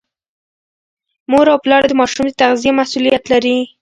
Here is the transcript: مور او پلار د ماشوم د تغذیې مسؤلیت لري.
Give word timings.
مور 1.31 1.45
او 1.53 1.57
پلار 1.63 1.83
د 1.87 1.91
ماشوم 1.99 2.25
د 2.27 2.31
تغذیې 2.41 2.71
مسؤلیت 2.79 3.23
لري. 3.33 3.57